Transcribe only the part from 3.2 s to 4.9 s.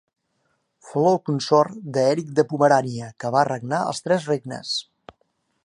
que va regnar als tres regnes.